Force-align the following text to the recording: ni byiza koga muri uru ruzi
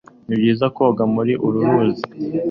ni 0.27 0.35
byiza 0.39 0.65
koga 0.75 1.03
muri 1.13 1.33
uru 1.45 1.59
ruzi 1.67 2.03